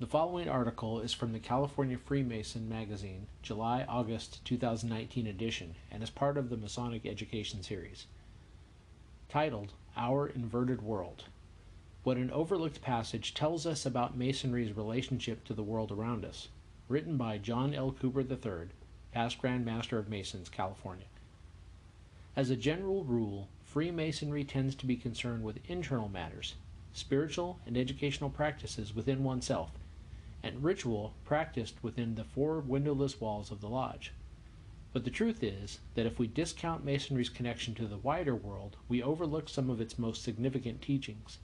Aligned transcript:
The 0.00 0.08
following 0.08 0.48
article 0.48 0.98
is 0.98 1.12
from 1.12 1.32
the 1.32 1.38
California 1.38 1.96
Freemason 1.96 2.68
magazine, 2.68 3.28
July 3.42 3.84
August 3.88 4.44
2019 4.44 5.28
edition, 5.28 5.76
and 5.88 6.02
is 6.02 6.10
part 6.10 6.36
of 6.36 6.50
the 6.50 6.56
Masonic 6.56 7.06
Education 7.06 7.62
series. 7.62 8.06
Titled 9.28 9.72
Our 9.96 10.26
Inverted 10.26 10.82
World 10.82 11.26
What 12.02 12.16
an 12.16 12.32
Overlooked 12.32 12.82
Passage 12.82 13.34
Tells 13.34 13.66
Us 13.66 13.86
About 13.86 14.16
Masonry's 14.16 14.76
Relationship 14.76 15.44
to 15.44 15.54
the 15.54 15.62
World 15.62 15.92
Around 15.92 16.24
Us. 16.24 16.48
Written 16.88 17.16
by 17.16 17.38
John 17.38 17.72
L. 17.72 17.92
Cooper 17.92 18.22
III, 18.22 18.70
past 19.12 19.38
Grand 19.38 19.64
Master 19.64 19.96
of 19.96 20.08
Masons, 20.08 20.48
California. 20.48 21.06
As 22.34 22.50
a 22.50 22.56
general 22.56 23.04
rule, 23.04 23.46
Freemasonry 23.64 24.42
tends 24.42 24.74
to 24.74 24.86
be 24.86 24.96
concerned 24.96 25.44
with 25.44 25.60
internal 25.68 26.08
matters, 26.08 26.56
spiritual 26.92 27.60
and 27.64 27.76
educational 27.76 28.28
practices 28.28 28.92
within 28.92 29.22
oneself 29.22 29.70
and 30.44 30.62
ritual 30.62 31.14
practiced 31.24 31.82
within 31.82 32.14
the 32.14 32.22
four 32.22 32.60
windowless 32.60 33.18
walls 33.18 33.50
of 33.50 33.62
the 33.62 33.68
lodge. 33.68 34.12
But 34.92 35.04
the 35.04 35.10
truth 35.10 35.42
is 35.42 35.80
that 35.94 36.04
if 36.04 36.18
we 36.18 36.26
discount 36.26 36.84
Masonry's 36.84 37.30
connection 37.30 37.74
to 37.76 37.86
the 37.86 37.96
wider 37.96 38.36
world, 38.36 38.76
we 38.86 39.02
overlook 39.02 39.48
some 39.48 39.70
of 39.70 39.80
its 39.80 39.98
most 39.98 40.22
significant 40.22 40.82
teachings. 40.82 41.38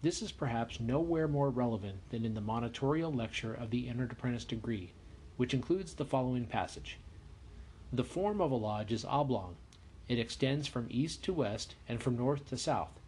This 0.00 0.22
is 0.22 0.32
perhaps 0.32 0.80
nowhere 0.80 1.28
more 1.28 1.50
relevant 1.50 1.98
than 2.08 2.24
in 2.24 2.32
the 2.32 2.40
monitorial 2.40 3.12
lecture 3.12 3.52
of 3.52 3.70
the 3.70 3.88
entered 3.88 4.12
apprentice 4.12 4.44
degree, 4.44 4.92
which 5.36 5.52
includes 5.52 5.94
the 5.94 6.06
following 6.06 6.46
passage 6.46 6.96
The 7.92 8.04
form 8.04 8.40
of 8.40 8.50
a 8.50 8.56
lodge 8.56 8.90
is 8.90 9.04
oblong. 9.04 9.56
It 10.08 10.18
extends 10.18 10.66
from 10.66 10.86
east 10.88 11.22
to 11.24 11.34
west 11.34 11.74
and 11.86 12.02
from 12.02 12.16
north 12.16 12.48
to 12.48 12.56
south 12.56 12.98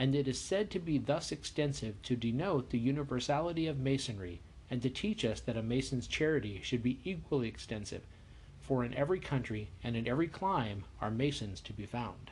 and 0.00 0.14
it 0.14 0.26
is 0.26 0.40
said 0.40 0.70
to 0.70 0.78
be 0.78 0.96
thus 0.96 1.30
extensive 1.30 2.00
to 2.00 2.16
denote 2.16 2.70
the 2.70 2.78
universality 2.78 3.66
of 3.66 3.78
Masonry 3.78 4.40
and 4.70 4.80
to 4.80 4.88
teach 4.88 5.26
us 5.26 5.40
that 5.40 5.58
a 5.58 5.62
Mason's 5.62 6.06
charity 6.06 6.58
should 6.62 6.82
be 6.82 6.98
equally 7.04 7.48
extensive, 7.48 8.00
for 8.62 8.82
in 8.82 8.94
every 8.94 9.20
country 9.20 9.68
and 9.84 9.94
in 9.94 10.08
every 10.08 10.26
clime 10.26 10.84
are 11.02 11.10
Masons 11.10 11.60
to 11.60 11.74
be 11.74 11.84
found. 11.84 12.30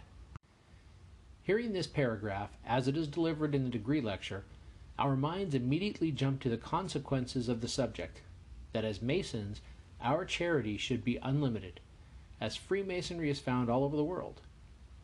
Hearing 1.42 1.74
this 1.74 1.86
paragraph, 1.86 2.48
as 2.66 2.88
it 2.88 2.96
is 2.96 3.06
delivered 3.06 3.54
in 3.54 3.64
the 3.64 3.70
degree 3.70 4.00
lecture, 4.00 4.44
our 4.98 5.14
minds 5.14 5.54
immediately 5.54 6.10
jump 6.10 6.40
to 6.40 6.48
the 6.48 6.56
consequences 6.56 7.50
of 7.50 7.60
the 7.60 7.68
subject 7.68 8.22
that 8.72 8.86
as 8.86 9.02
Masons, 9.02 9.60
our 10.00 10.24
charity 10.24 10.78
should 10.78 11.04
be 11.04 11.18
unlimited, 11.18 11.80
as 12.40 12.56
Freemasonry 12.56 13.28
is 13.28 13.40
found 13.40 13.68
all 13.68 13.84
over 13.84 13.96
the 13.98 14.02
world. 14.02 14.40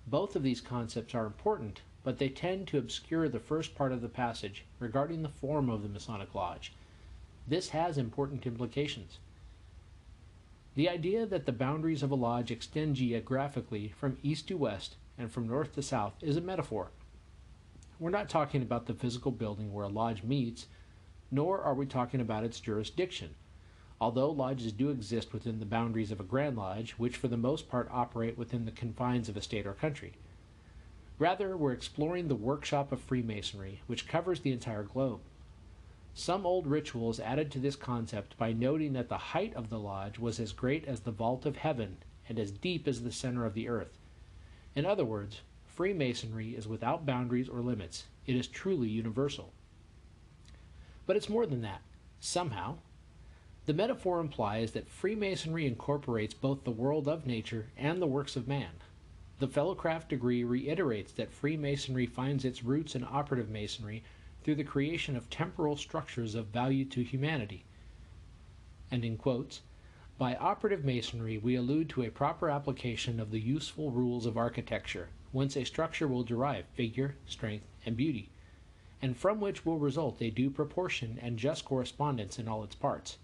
Both 0.07 0.35
of 0.35 0.43
these 0.43 0.63
concepts 0.63 1.15
are 1.15 1.27
important, 1.27 1.83
but 2.05 2.19
they 2.19 2.29
tend 2.29 2.69
to 2.69 2.79
obscure 2.79 3.29
the 3.29 3.41
first 3.41 3.75
part 3.75 3.91
of 3.91 4.03
the 4.03 4.09
passage 4.09 4.65
regarding 4.79 5.23
the 5.23 5.29
form 5.29 5.69
of 5.69 5.83
the 5.83 5.89
Masonic 5.89 6.35
Lodge. 6.35 6.73
This 7.49 7.71
has 7.71 7.99
important 7.99 8.47
implications. 8.47 9.19
The 10.77 10.89
idea 10.89 11.25
that 11.27 11.47
the 11.47 11.53
boundaries 11.53 12.03
of 12.03 12.11
a 12.11 12.17
lodge 12.17 12.51
extend 12.51 12.97
geographically 12.97 13.93
from 13.97 14.19
east 14.23 14.49
to 14.49 14.57
west 14.57 14.97
and 15.17 15.31
from 15.31 15.47
north 15.47 15.75
to 15.75 15.83
south 15.83 16.15
is 16.21 16.37
a 16.37 16.41
metaphor. 16.41 16.91
We're 17.99 18.11
not 18.11 18.29
talking 18.29 18.61
about 18.61 18.87
the 18.87 18.95
physical 18.95 19.31
building 19.31 19.73
where 19.73 19.85
a 19.85 19.89
lodge 19.89 20.23
meets, 20.23 20.67
nor 21.31 21.61
are 21.61 21.75
we 21.75 21.87
talking 21.87 22.21
about 22.21 22.45
its 22.45 22.61
jurisdiction. 22.61 23.35
Although 24.01 24.31
lodges 24.31 24.73
do 24.73 24.91
exist 24.91 25.33
within 25.33 25.61
the 25.61 25.65
boundaries 25.65 26.11
of 26.11 26.19
a 26.19 26.25
Grand 26.25 26.57
Lodge, 26.57 26.93
which 26.93 27.17
for 27.17 27.29
the 27.29 27.37
most 27.37 27.69
part 27.69 27.89
operate 27.93 28.37
within 28.37 28.65
the 28.65 28.73
confines 28.73 29.29
of 29.29 29.37
a 29.37 29.43
state 29.43 29.67
or 29.67 29.73
country. 29.73 30.15
Rather, 31.19 31.57
we're 31.57 31.73
exploring 31.73 32.27
the 32.27 32.35
workshop 32.35 32.91
of 32.91 33.01
Freemasonry, 33.01 33.83
which 33.87 34.09
covers 34.09 34.41
the 34.41 34.53
entire 34.53 34.83
globe. 34.83 35.21
Some 36.13 36.45
old 36.45 36.67
rituals 36.67 37.21
added 37.21 37.51
to 37.53 37.59
this 37.59 37.77
concept 37.77 38.37
by 38.37 38.53
noting 38.53 38.93
that 38.95 39.09
the 39.09 39.19
height 39.19 39.55
of 39.55 39.69
the 39.69 39.79
lodge 39.79 40.19
was 40.19 40.41
as 40.41 40.53
great 40.53 40.85
as 40.87 41.01
the 41.01 41.13
vault 41.13 41.47
of 41.47 41.57
heaven 41.57 41.99
and 42.29 42.39
as 42.39 42.51
deep 42.51 42.89
as 42.89 43.03
the 43.03 43.13
center 43.13 43.45
of 43.45 43.55
the 43.55 43.69
earth. 43.69 43.99
In 44.75 44.87
other 44.87 45.05
words, 45.05 45.41
Freemasonry 45.67 46.51
is 46.51 46.69
without 46.69 47.05
boundaries 47.05 47.49
or 47.49 47.61
limits, 47.61 48.05
it 48.27 48.37
is 48.37 48.47
truly 48.47 48.89
universal. 48.89 49.53
But 51.07 51.17
it's 51.17 51.29
more 51.29 51.47
than 51.47 51.63
that, 51.63 51.83
somehow. 52.21 52.77
The 53.67 53.75
metaphor 53.75 54.21
implies 54.21 54.73
that 54.73 54.89
Freemasonry 54.89 55.67
incorporates 55.67 56.35
both 56.35 56.65
the 56.65 56.71
world 56.71 57.09
of 57.09 57.27
nature 57.27 57.67
and 57.77 58.01
the 58.01 58.07
works 58.07 58.37
of 58.37 58.49
man. 58.49 58.71
The 59.41 59.49
Fellowcraft 59.49 60.09
degree 60.09 60.45
reiterates 60.45 61.11
that 61.13 61.33
Freemasonry 61.33 62.07
finds 62.07 62.45
its 62.45 62.63
roots 62.63 62.95
in 62.95 63.03
operative 63.03 63.51
Masonry 63.51 64.05
through 64.45 64.55
the 64.55 64.63
creation 64.63 65.17
of 65.17 65.29
temporal 65.29 65.77
structures 65.77 66.37
of 66.37 66.47
value 66.47 66.85
to 66.85 67.03
humanity. 67.03 67.65
And 68.93 69.05
in 69.05 69.17
quotes, 69.17 69.63
by 70.19 70.37
operative 70.37 70.85
Masonry 70.85 71.37
we 71.37 71.57
allude 71.57 71.89
to 71.91 72.05
a 72.05 72.11
proper 72.11 72.49
application 72.49 73.19
of 73.19 73.33
the 73.33 73.41
useful 73.41 73.91
rules 73.91 74.25
of 74.25 74.37
architecture, 74.37 75.09
whence 75.33 75.57
a 75.57 75.65
structure 75.65 76.07
will 76.07 76.23
derive 76.23 76.67
figure, 76.75 77.17
strength, 77.27 77.67
and 77.85 77.97
beauty, 77.97 78.31
and 79.03 79.17
from 79.17 79.41
which 79.41 79.67
will 79.67 79.81
result 79.81 80.23
a 80.23 80.31
due 80.31 80.51
proportion 80.51 81.19
and 81.21 81.41
just 81.41 81.65
correspondence 81.65 82.39
in 82.39 82.47
all 82.47 82.63
its 82.63 82.77
parts. 82.77 83.19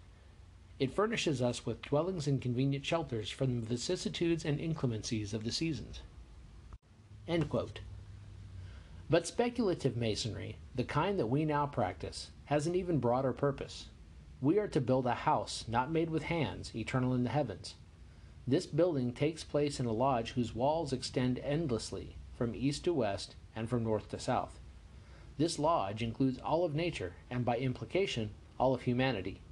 It 0.81 0.95
furnishes 0.95 1.43
us 1.43 1.67
with 1.67 1.83
dwellings 1.83 2.27
and 2.27 2.41
convenient 2.41 2.87
shelters 2.87 3.29
from 3.29 3.61
the 3.61 3.67
vicissitudes 3.67 4.47
and 4.47 4.59
inclemencies 4.59 5.35
of 5.35 5.45
the 5.45 5.53
seasons. 5.53 6.01
But 9.11 9.27
speculative 9.27 9.95
masonry, 9.95 10.57
the 10.75 10.85
kind 10.85 11.19
that 11.19 11.27
we 11.27 11.45
now 11.45 11.67
practice, 11.67 12.31
has 12.47 12.67
an 12.67 12.75
even 12.75 12.99
broader 12.99 13.35
purpose. 13.35 13.89
We 14.41 14.59
are 14.59 14.69
to 14.69 14.81
build 14.81 15.07
a 15.07 15.13
house 15.13 15.67
not 15.69 15.93
made 15.93 16.09
with 16.09 16.23
hands, 16.23 16.75
eternal 16.75 17.13
in 17.13 17.25
the 17.25 17.31
heavens. 17.31 17.75
This 18.47 18.65
building 18.65 19.13
takes 19.13 19.45
place 19.45 19.81
in 19.81 19.87
a 19.87 19.93
lodge 19.93 20.31
whose 20.31 20.55
walls 20.55 20.95
extend 20.95 21.39
endlessly 21.41 22.17
from 22.35 22.55
east 22.55 22.85
to 22.85 22.95
west 22.95 23.35
and 23.55 23.69
from 23.69 23.85
north 23.85 24.09
to 24.13 24.19
south. 24.19 24.59
This 25.37 25.59
lodge 25.59 26.03
includes 26.03 26.39
all 26.39 26.65
of 26.65 26.75
nature 26.75 27.17
and, 27.31 27.45
by 27.45 27.59
implication, 27.59 28.31
all 28.59 28.75
of 28.75 28.83
humanity. 28.83 29.43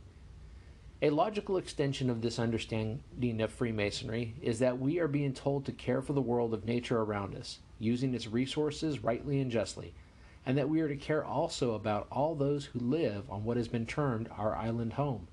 A 1.00 1.10
logical 1.10 1.59
extension 1.59 2.10
of 2.10 2.22
this 2.22 2.41
understanding 2.41 3.41
of 3.41 3.53
Freemasonry 3.53 4.34
is 4.42 4.59
that 4.59 4.81
we 4.81 4.98
are 4.98 5.06
being 5.06 5.32
told 5.32 5.64
to 5.66 5.72
care 5.72 6.03
for 6.03 6.12
the 6.12 6.20
world 6.20 6.53
of 6.53 6.64
nature 6.64 7.00
around 7.00 7.36
us, 7.36 7.60
using 7.78 8.14
its 8.14 8.26
resources 8.26 9.04
rightly 9.04 9.41
and 9.41 9.48
justly, 9.48 9.94
and 10.44 10.59
that 10.59 10.69
we 10.69 10.81
are 10.81 10.88
to 10.88 10.97
care 10.97 11.25
also 11.25 11.75
about 11.75 12.09
all 12.10 12.34
those 12.34 12.64
who 12.64 12.81
live 12.81 13.31
on 13.31 13.44
what 13.44 13.56
has 13.56 13.69
been 13.69 13.86
termed 13.86 14.28
our 14.36 14.56
island 14.56 14.94
home. 14.94 15.28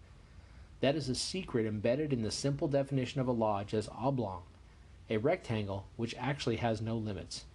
That 0.81 0.95
is 0.95 1.09
a 1.09 1.15
secret 1.15 1.65
embedded 1.65 2.13
in 2.13 2.21
the 2.21 2.29
simple 2.29 2.67
definition 2.67 3.19
of 3.19 3.27
a 3.27 3.31
lodge 3.31 3.73
as 3.73 3.89
oblong, 3.89 4.43
a 5.09 5.17
rectangle 5.17 5.87
which 5.95 6.13
actually 6.19 6.57
has 6.57 6.79
no 6.79 6.95
limits. 6.95 7.45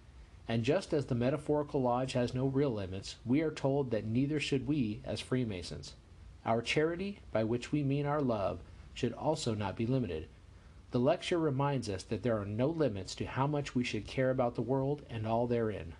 And 0.49 0.63
just 0.63 0.91
as 0.91 1.05
the 1.05 1.15
metaphorical 1.15 1.81
lodge 1.81 2.11
has 2.11 2.33
no 2.33 2.45
real 2.47 2.71
limits, 2.71 3.15
we 3.25 3.39
are 3.39 3.51
told 3.51 3.91
that 3.91 4.05
neither 4.05 4.41
should 4.41 4.67
we 4.67 4.99
as 5.05 5.21
Freemasons. 5.21 5.93
Our 6.45 6.61
charity, 6.61 7.19
by 7.31 7.43
which 7.43 7.71
we 7.71 7.83
mean 7.83 8.05
our 8.05 8.21
love, 8.21 8.61
should 8.93 9.13
also 9.13 9.53
not 9.53 9.75
be 9.75 9.85
limited. 9.85 10.27
The 10.91 10.99
lecture 10.99 11.37
reminds 11.37 11.87
us 11.87 12.03
that 12.03 12.23
there 12.23 12.39
are 12.39 12.45
no 12.45 12.67
limits 12.67 13.15
to 13.15 13.25
how 13.25 13.47
much 13.47 13.75
we 13.75 13.83
should 13.83 14.07
care 14.07 14.31
about 14.31 14.55
the 14.55 14.61
world 14.61 15.03
and 15.09 15.27
all 15.27 15.47
therein. 15.47 15.93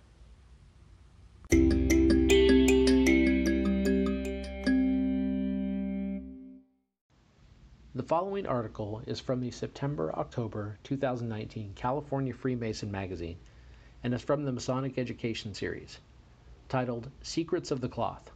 The 7.94 8.08
following 8.08 8.48
article 8.48 9.04
is 9.06 9.20
from 9.20 9.42
the 9.42 9.52
September 9.52 10.12
October 10.16 10.80
2019 10.84 11.74
California 11.76 12.34
Freemason 12.34 12.90
magazine 12.92 13.38
and 14.04 14.14
is 14.14 14.22
from 14.22 14.44
the 14.44 14.52
Masonic 14.52 14.98
Education 14.98 15.54
series, 15.54 16.00
titled 16.68 17.12
Secrets 17.22 17.70
of 17.70 17.80
the 17.80 17.90
Cloth. 17.90 18.32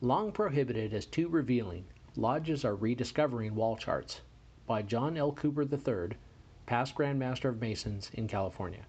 Long 0.00 0.30
prohibited 0.30 0.94
as 0.94 1.06
too 1.06 1.26
revealing, 1.28 1.86
lodges 2.14 2.64
are 2.64 2.76
rediscovering 2.76 3.56
wall 3.56 3.76
charts 3.76 4.20
by 4.64 4.80
John 4.80 5.16
L. 5.16 5.32
Cooper 5.32 5.62
III, 5.62 6.16
past 6.66 6.94
Grand 6.94 7.18
Master 7.18 7.48
of 7.48 7.60
Masons 7.60 8.12
in 8.14 8.28
California. 8.28 8.86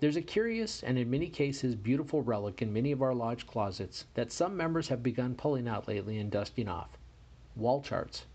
There's 0.00 0.16
a 0.16 0.20
curious 0.20 0.82
and 0.82 0.98
in 0.98 1.08
many 1.10 1.28
cases 1.28 1.76
beautiful 1.76 2.22
relic 2.22 2.60
in 2.60 2.72
many 2.72 2.90
of 2.90 3.02
our 3.02 3.14
lodge 3.14 3.46
closets 3.46 4.06
that 4.14 4.32
some 4.32 4.56
members 4.56 4.88
have 4.88 5.00
begun 5.00 5.36
pulling 5.36 5.68
out 5.68 5.86
lately 5.86 6.18
and 6.18 6.28
dusting 6.28 6.66
off 6.66 6.98
wall 7.54 7.80
charts. 7.80 8.26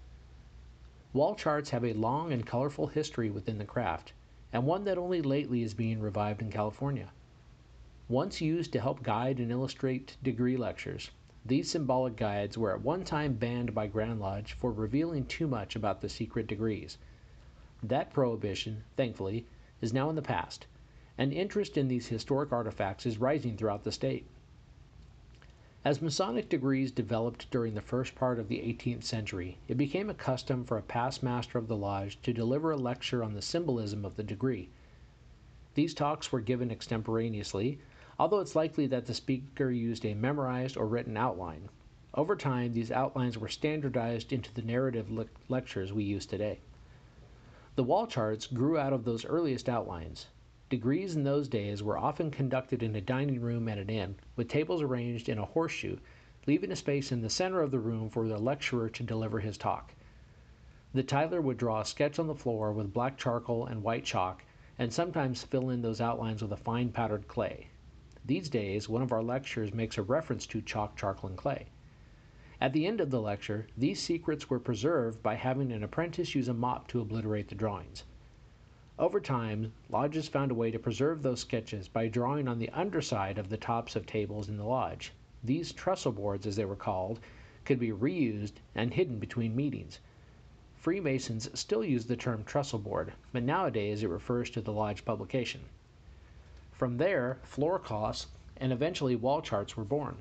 Wall 1.12 1.36
charts 1.36 1.72
have 1.72 1.84
a 1.84 1.92
long 1.92 2.32
and 2.32 2.46
colorful 2.46 2.88
history 2.88 3.30
within 3.30 3.58
the 3.58 3.66
craft, 3.66 4.14
and 4.54 4.66
one 4.66 4.86
that 4.86 4.98
only 4.98 5.22
lately 5.22 5.62
is 5.62 5.74
being 5.74 6.00
revived 6.00 6.42
in 6.42 6.50
California. 6.50 7.12
Once 8.08 8.40
used 8.40 8.72
to 8.72 8.80
help 8.80 9.04
guide 9.04 9.40
and 9.42 9.52
illustrate 9.52 10.16
degree 10.24 10.56
lectures, 10.56 11.12
these 11.46 11.72
symbolic 11.72 12.16
guides 12.16 12.58
were 12.58 12.74
at 12.74 12.82
one 12.82 13.04
time 13.04 13.34
banned 13.34 13.74
by 13.74 13.88
Grand 13.88 14.20
Lodge 14.20 14.54
for 14.54 14.72
revealing 14.72 15.26
too 15.26 15.48
much 15.48 15.76
about 15.76 16.02
the 16.02 16.10
secret 16.10 16.48
degrees. 16.48 16.98
That 17.82 18.12
prohibition, 18.12 18.84
thankfully, 18.98 19.46
is 19.82 19.94
now 19.94 20.10
in 20.10 20.16
the 20.16 20.22
past, 20.22 20.68
and 21.18 21.32
interest 21.32 21.78
in 21.78 21.88
these 21.88 22.08
historic 22.08 22.52
artifacts 22.52 23.06
is 23.06 23.18
rising 23.18 23.56
throughout 23.56 23.84
the 23.84 23.92
state. 23.92 24.26
As 25.86 26.02
Masonic 26.02 26.50
degrees 26.50 26.92
developed 26.92 27.50
during 27.52 27.74
the 27.74 27.82
first 27.82 28.16
part 28.16 28.38
of 28.38 28.50
the 28.50 28.58
18th 28.58 29.04
century, 29.04 29.58
it 29.70 29.78
became 29.78 30.10
a 30.10 30.14
custom 30.14 30.66
for 30.66 30.78
a 30.78 30.82
past 30.82 31.24
master 31.24 31.58
of 31.58 31.70
the 31.70 31.78
lodge 31.78 32.22
to 32.24 32.34
deliver 32.34 32.72
a 32.72 32.78
lecture 32.78 33.24
on 33.24 33.34
the 33.34 33.42
symbolism 33.42 34.04
of 34.04 34.18
the 34.18 34.24
degree. 34.24 34.70
These 35.76 35.94
talks 35.94 36.34
were 36.34 36.42
given 36.42 36.70
extemporaneously, 36.70 37.80
although 38.20 38.42
it's 38.42 38.56
likely 38.56 38.86
that 38.86 39.06
the 39.06 39.14
speaker 39.14 39.72
used 39.72 40.06
a 40.06 40.14
memorized 40.14 40.76
or 40.76 40.86
written 40.86 41.16
outline. 41.16 41.70
Over 42.14 42.36
time, 42.36 42.74
these 42.74 42.92
outlines 42.92 43.38
were 43.38 43.48
standardized 43.48 44.34
into 44.34 44.54
the 44.54 44.62
narrative 44.62 45.10
le- 45.10 45.28
lectures 45.48 45.94
we 45.94 46.04
use 46.04 46.26
today. 46.26 46.60
The 47.76 47.84
wall 47.84 48.08
charts 48.08 48.46
grew 48.46 48.78
out 48.78 48.92
of 48.92 49.06
those 49.06 49.24
earliest 49.24 49.70
outlines. 49.70 50.28
Degrees 50.70 51.16
in 51.16 51.24
those 51.24 51.48
days 51.48 51.82
were 51.82 51.98
often 51.98 52.30
conducted 52.30 52.84
in 52.84 52.94
a 52.94 53.02
dining 53.02 53.40
room 53.40 53.70
at 53.70 53.78
an 53.78 53.90
inn, 53.90 54.16
with 54.36 54.50
tables 54.50 54.82
arranged 54.82 55.30
in 55.30 55.38
a 55.38 55.46
horseshoe, 55.46 55.98
leaving 56.46 56.72
a 56.72 56.76
space 56.76 57.14
in 57.14 57.22
the 57.22 57.30
center 57.30 57.62
of 57.62 57.72
the 57.72 57.80
room 57.80 58.10
for 58.10 58.28
the 58.28 58.38
lecturer 58.38 58.90
to 58.90 59.04
deliver 59.04 59.40
his 59.40 59.58
talk. 59.58 59.94
The 60.94 61.04
tiler 61.04 61.40
would 61.40 61.58
draw 61.58 61.80
a 61.80 61.86
sketch 61.86 62.20
on 62.20 62.28
the 62.28 62.36
floor 62.36 62.74
with 62.74 62.92
black 62.92 63.18
charcoal 63.18 63.66
and 63.66 63.82
white 63.82 64.04
chalk, 64.04 64.44
and 64.78 64.92
sometimes 64.92 65.44
fill 65.44 65.70
in 65.70 65.82
those 65.82 66.02
outlines 66.02 66.42
with 66.42 66.52
a 66.52 66.58
fine 66.58 66.92
powdered 66.92 67.30
clay. 67.30 67.68
These 68.26 68.50
days, 68.50 68.90
one 68.90 69.02
of 69.02 69.14
our 69.14 69.24
lectures 69.24 69.74
makes 69.74 69.98
a 69.98 70.04
reference 70.04 70.46
to 70.48 70.62
chalk, 70.62 70.98
charcoal, 70.98 71.30
and 71.30 71.38
clay. 71.38 71.68
At 72.60 72.74
the 72.74 72.86
end 72.86 73.00
of 73.00 73.12
the 73.12 73.22
lecture, 73.22 73.68
these 73.78 74.02
secrets 74.02 74.50
were 74.50 74.60
preserved 74.60 75.24
by 75.24 75.36
having 75.36 75.72
an 75.72 75.84
apprentice 75.84 76.36
use 76.36 76.50
a 76.50 76.54
mop 76.54 76.90
to 76.90 77.00
obliterate 77.00 77.48
the 77.48 77.56
drawings. 77.56 78.04
Over 78.98 79.22
time, 79.22 79.72
lodges 79.90 80.28
found 80.28 80.52
a 80.52 80.54
way 80.54 80.70
to 80.70 80.78
preserve 80.78 81.24
those 81.24 81.40
sketches 81.40 81.88
by 81.88 82.10
drawing 82.10 82.50
on 82.50 82.60
the 82.60 82.68
underside 82.72 83.38
of 83.38 83.48
the 83.48 83.56
tops 83.56 83.96
of 83.96 84.06
tables 84.06 84.50
in 84.50 84.58
the 84.58 84.66
lodge. 84.66 85.14
These 85.42 85.72
trestle 85.72 86.12
boards, 86.12 86.46
as 86.46 86.58
they 86.58 86.66
were 86.66 86.76
called, 86.76 87.22
could 87.64 87.80
be 87.80 87.94
reused 87.94 88.56
and 88.76 88.94
hidden 88.94 89.20
between 89.20 89.56
meetings. 89.56 90.02
Freemasons 90.76 91.58
still 91.58 91.86
use 91.86 92.08
the 92.08 92.18
term 92.18 92.44
trestle 92.44 92.80
board, 92.80 93.14
but 93.32 93.44
nowadays 93.44 94.04
it 94.04 94.10
refers 94.10 94.50
to 94.50 94.60
the 94.60 94.74
lodge 94.74 95.06
publication. 95.06 95.62
From 96.80 96.96
there, 96.96 97.42
floor 97.44 97.78
cloths 97.78 98.28
and 98.56 98.72
eventually 98.72 99.14
wall 99.14 99.42
charts 99.42 99.76
were 99.76 99.84
born. 99.84 100.20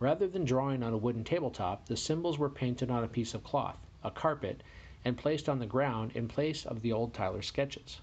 Rather 0.00 0.26
than 0.26 0.46
drawing 0.46 0.82
on 0.82 0.94
a 0.94 0.96
wooden 0.96 1.22
tabletop, 1.22 1.84
the 1.84 1.98
symbols 1.98 2.38
were 2.38 2.48
painted 2.48 2.90
on 2.90 3.04
a 3.04 3.08
piece 3.08 3.34
of 3.34 3.44
cloth, 3.44 3.76
a 4.02 4.10
carpet, 4.10 4.62
and 5.04 5.18
placed 5.18 5.50
on 5.50 5.58
the 5.58 5.66
ground 5.66 6.12
in 6.14 6.26
place 6.26 6.64
of 6.64 6.80
the 6.80 6.90
old 6.94 7.12
Tyler 7.12 7.42
sketches. 7.42 8.00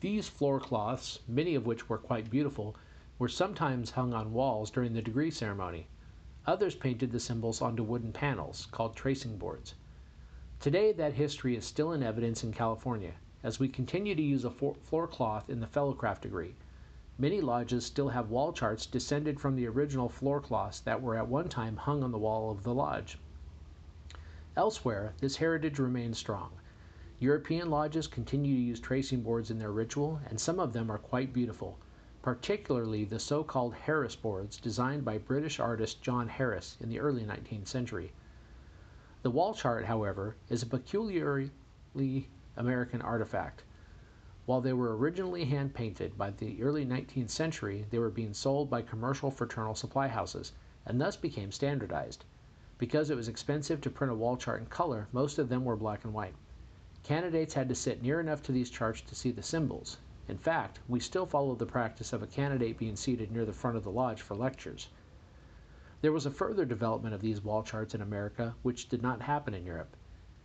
These 0.00 0.28
floor 0.28 0.58
cloths, 0.58 1.18
many 1.28 1.54
of 1.54 1.66
which 1.66 1.86
were 1.86 1.98
quite 1.98 2.30
beautiful, 2.30 2.76
were 3.18 3.28
sometimes 3.28 3.90
hung 3.90 4.14
on 4.14 4.32
walls 4.32 4.70
during 4.70 4.94
the 4.94 5.02
degree 5.02 5.30
ceremony. 5.30 5.88
Others 6.46 6.76
painted 6.76 7.12
the 7.12 7.20
symbols 7.20 7.60
onto 7.60 7.82
wooden 7.82 8.14
panels, 8.14 8.68
called 8.70 8.96
tracing 8.96 9.36
boards. 9.36 9.74
Today, 10.60 10.92
that 10.92 11.12
history 11.12 11.56
is 11.56 11.66
still 11.66 11.92
in 11.92 12.02
evidence 12.02 12.42
in 12.42 12.54
California, 12.54 13.12
as 13.42 13.60
we 13.60 13.68
continue 13.68 14.14
to 14.14 14.22
use 14.22 14.46
a 14.46 14.50
floor 14.50 15.06
cloth 15.06 15.50
in 15.50 15.60
the 15.60 15.66
fellowcraft 15.66 16.22
degree. 16.22 16.54
Many 17.18 17.42
lodges 17.42 17.84
still 17.84 18.08
have 18.08 18.30
wall 18.30 18.54
charts 18.54 18.86
descended 18.86 19.38
from 19.38 19.54
the 19.54 19.66
original 19.68 20.08
floor 20.08 20.40
cloths 20.40 20.80
that 20.80 21.02
were 21.02 21.14
at 21.14 21.28
one 21.28 21.50
time 21.50 21.76
hung 21.76 22.02
on 22.02 22.10
the 22.10 22.16
wall 22.18 22.50
of 22.50 22.62
the 22.62 22.72
lodge. 22.72 23.18
Elsewhere, 24.56 25.12
this 25.20 25.36
heritage 25.36 25.78
remains 25.78 26.16
strong. 26.16 26.52
European 27.18 27.68
lodges 27.68 28.06
continue 28.06 28.56
to 28.56 28.62
use 28.62 28.80
tracing 28.80 29.20
boards 29.20 29.50
in 29.50 29.58
their 29.58 29.70
ritual, 29.70 30.22
and 30.24 30.40
some 30.40 30.58
of 30.58 30.72
them 30.72 30.90
are 30.90 30.96
quite 30.96 31.34
beautiful, 31.34 31.78
particularly 32.22 33.04
the 33.04 33.18
so 33.18 33.44
called 33.44 33.74
Harris 33.74 34.16
boards 34.16 34.56
designed 34.56 35.04
by 35.04 35.18
British 35.18 35.60
artist 35.60 36.00
John 36.00 36.28
Harris 36.28 36.78
in 36.80 36.88
the 36.88 36.98
early 36.98 37.24
19th 37.24 37.66
century. 37.68 38.14
The 39.20 39.30
wall 39.30 39.52
chart, 39.52 39.84
however, 39.84 40.36
is 40.48 40.62
a 40.62 40.66
peculiarly 40.66 41.50
American 42.56 43.02
artifact. 43.02 43.64
While 44.44 44.60
they 44.60 44.72
were 44.72 44.96
originally 44.96 45.44
hand 45.44 45.72
painted, 45.72 46.18
by 46.18 46.30
the 46.32 46.60
early 46.64 46.84
19th 46.84 47.30
century 47.30 47.86
they 47.90 48.00
were 48.00 48.10
being 48.10 48.34
sold 48.34 48.68
by 48.68 48.82
commercial 48.82 49.30
fraternal 49.30 49.76
supply 49.76 50.08
houses, 50.08 50.50
and 50.84 51.00
thus 51.00 51.16
became 51.16 51.52
standardized. 51.52 52.24
Because 52.76 53.08
it 53.08 53.14
was 53.14 53.28
expensive 53.28 53.80
to 53.82 53.88
print 53.90 54.10
a 54.10 54.16
wall 54.16 54.36
chart 54.36 54.58
in 54.60 54.66
color, 54.66 55.06
most 55.12 55.38
of 55.38 55.48
them 55.48 55.64
were 55.64 55.76
black 55.76 56.04
and 56.04 56.12
white. 56.12 56.34
Candidates 57.04 57.54
had 57.54 57.68
to 57.68 57.76
sit 57.76 58.02
near 58.02 58.18
enough 58.18 58.42
to 58.42 58.50
these 58.50 58.68
charts 58.68 59.00
to 59.02 59.14
see 59.14 59.30
the 59.30 59.44
symbols. 59.44 59.98
In 60.26 60.38
fact, 60.38 60.80
we 60.88 60.98
still 60.98 61.24
follow 61.24 61.54
the 61.54 61.64
practice 61.64 62.12
of 62.12 62.20
a 62.20 62.26
candidate 62.26 62.76
being 62.76 62.96
seated 62.96 63.30
near 63.30 63.44
the 63.44 63.52
front 63.52 63.76
of 63.76 63.84
the 63.84 63.92
lodge 63.92 64.22
for 64.22 64.34
lectures. 64.34 64.88
There 66.00 66.10
was 66.10 66.26
a 66.26 66.32
further 66.32 66.64
development 66.64 67.14
of 67.14 67.20
these 67.20 67.44
wall 67.44 67.62
charts 67.62 67.94
in 67.94 68.00
America 68.02 68.56
which 68.62 68.88
did 68.88 69.02
not 69.02 69.22
happen 69.22 69.54
in 69.54 69.64
Europe. 69.64 69.96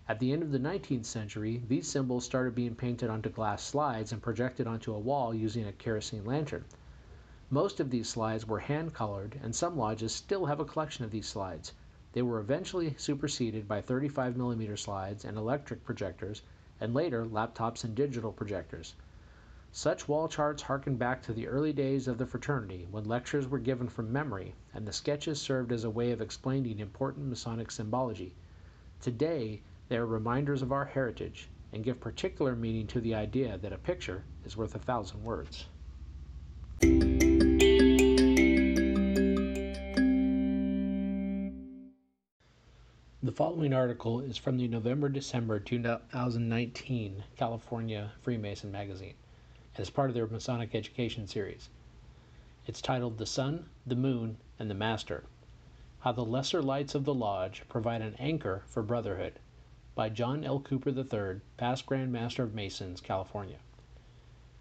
At 0.10 0.20
the 0.20 0.32
end 0.32 0.42
of 0.42 0.54
the 0.54 0.58
19th 0.58 1.04
century, 1.04 1.62
these 1.68 1.86
symbols 1.86 2.24
started 2.24 2.56
being 2.56 2.76
painted 2.76 3.10
onto 3.10 3.30
glass 3.30 3.62
slides 3.62 4.14
and 4.14 4.22
projected 4.22 4.66
onto 4.66 4.94
a 4.94 5.00
wall 5.00 5.34
using 5.34 5.68
a 5.68 5.74
kerosene 5.74 6.24
lantern. 6.24 6.64
Most 7.50 7.82
of 7.82 7.90
these 7.90 8.08
slides 8.08 8.48
were 8.48 8.60
hand 8.60 8.94
colored, 8.94 9.38
and 9.44 9.54
some 9.54 9.76
lodges 9.76 10.16
still 10.16 10.46
have 10.46 10.62
a 10.62 10.66
collection 10.66 11.04
of 11.04 11.12
these 11.12 11.28
slides. 11.28 11.74
They 12.14 12.22
were 12.22 12.40
eventually 12.40 12.96
superseded 12.98 13.68
by 13.68 13.82
35 13.82 14.38
millimeter 14.38 14.78
slides 14.78 15.26
and 15.26 15.38
electric 15.38 15.84
projectors, 15.84 16.42
and 16.80 16.94
later 16.94 17.26
laptops 17.26 17.84
and 17.84 17.94
digital 17.94 18.32
projectors. 18.32 18.94
Such 19.74 20.08
wall 20.08 20.30
charts 20.30 20.62
harken 20.62 20.96
back 20.96 21.22
to 21.24 21.34
the 21.34 21.50
early 21.50 21.74
days 21.74 22.08
of 22.08 22.18
the 22.18 22.26
fraternity 22.26 22.88
when 22.90 23.04
lectures 23.04 23.50
were 23.50 23.60
given 23.60 23.90
from 23.90 24.14
memory 24.14 24.56
and 24.74 24.88
the 24.88 24.94
sketches 24.94 25.42
served 25.42 25.74
as 25.74 25.84
a 25.84 25.90
way 25.90 26.12
of 26.14 26.22
explaining 26.22 26.80
important 26.80 27.28
Masonic 27.28 27.72
symbology. 27.72 28.36
Today, 29.02 29.64
they 29.90 29.98
are 29.98 30.06
reminders 30.06 30.62
of 30.62 30.72
our 30.72 30.86
heritage 30.86 31.50
and 31.72 31.84
give 31.84 32.00
particular 32.00 32.56
meaning 32.56 32.88
to 32.88 33.00
the 33.00 33.16
idea 33.16 33.58
that 33.58 33.74
a 33.74 33.78
picture 33.78 34.24
is 34.46 34.58
worth 34.58 34.76
a 34.76 34.80
thousand 34.80 35.24
words. 35.24 35.66
The 43.24 43.32
following 43.32 43.74
article 43.74 44.20
is 44.20 44.38
from 44.38 44.58
the 44.58 44.68
November 44.68 45.10
December 45.10 45.60
2019 45.60 47.24
California 47.36 48.12
Freemason 48.22 48.72
magazine 48.72 49.16
is 49.78 49.90
part 49.90 50.10
of 50.10 50.16
their 50.16 50.28
Masonic 50.28 50.74
Education 50.74 51.28
series. 51.28 51.70
It's 52.66 52.82
titled 52.82 53.18
The 53.18 53.26
Sun, 53.26 53.66
the 53.86 53.96
Moon, 53.96 54.38
and 54.60 54.70
the 54.70 54.76
Master 54.76 55.24
How 56.00 56.12
the 56.12 56.26
Lesser 56.26 56.62
Lights 56.62 56.96
of 56.96 57.06
the 57.06 57.14
Lodge 57.14 57.64
Provide 57.70 58.02
an 58.02 58.16
Anchor 58.20 58.64
for 58.68 58.82
Brotherhood 58.82 59.40
by 59.98 60.10
John 60.10 60.44
L. 60.44 60.60
Cooper 60.60 60.92
III, 60.92 61.42
past 61.58 61.88
Grand 61.88 62.12
Master 62.12 62.44
of 62.44 62.54
Masons, 62.54 63.02
California. 63.02 63.58